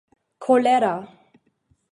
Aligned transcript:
kolera 0.43 0.95